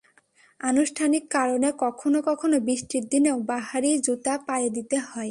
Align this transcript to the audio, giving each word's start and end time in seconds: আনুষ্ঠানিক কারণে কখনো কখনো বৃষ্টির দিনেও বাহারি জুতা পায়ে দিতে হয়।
আনুষ্ঠানিক 0.61 1.23
কারণে 1.29 1.69
কখনো 1.77 2.19
কখনো 2.21 2.55
বৃষ্টির 2.59 3.03
দিনেও 3.07 3.37
বাহারি 3.47 3.91
জুতা 3.97 4.33
পায়ে 4.47 4.69
দিতে 4.69 4.97
হয়। 5.01 5.29